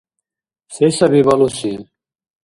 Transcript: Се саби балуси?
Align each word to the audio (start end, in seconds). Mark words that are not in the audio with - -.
Се 0.77 0.87
саби 0.97 1.21
балуси? 1.27 1.71